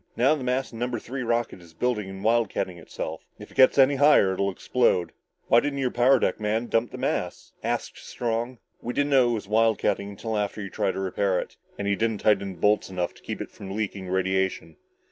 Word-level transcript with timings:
Now 0.17 0.33
the 0.33 0.43
mass 0.43 0.73
in 0.73 0.79
number 0.79 0.97
three 0.97 1.21
rocket 1.21 1.61
is 1.61 1.75
building 1.75 2.09
and 2.09 2.23
wildcatting 2.23 2.79
itself. 2.81 3.21
If 3.37 3.51
it 3.51 3.55
gets 3.55 3.77
any 3.77 3.97
higher, 3.97 4.33
it'll 4.33 4.49
explode." 4.49 5.11
"Why 5.47 5.59
didn't 5.59 5.77
your 5.77 5.91
power 5.91 6.17
deck 6.17 6.39
man 6.39 6.65
dump 6.65 6.89
the 6.89 6.97
mass?" 6.97 7.51
asked 7.63 7.99
Strong. 7.99 8.57
"We 8.81 8.95
didn't 8.95 9.11
know 9.11 9.29
it 9.29 9.33
was 9.33 9.47
wildcatting 9.47 10.09
until 10.09 10.39
after 10.39 10.59
he 10.59 10.65
had 10.65 10.73
tried 10.73 10.93
to 10.93 10.99
repair 11.01 11.39
it. 11.39 11.55
And 11.77 11.87
he 11.87 11.95
didn't 11.95 12.17
tighten 12.21 12.53
the 12.53 12.57
bolts 12.59 12.89
enough 12.89 13.13
to 13.13 13.21
keep 13.21 13.41
it 13.41 13.51
from 13.51 13.75
leaking 13.75 14.07
radiation." 14.09 14.75